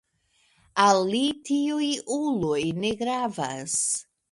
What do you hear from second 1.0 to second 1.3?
li